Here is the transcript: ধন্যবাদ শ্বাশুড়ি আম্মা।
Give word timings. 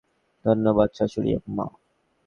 ধন্যবাদ 0.45 0.89
শ্বাশুড়ি 0.97 1.31
আম্মা। 1.37 1.65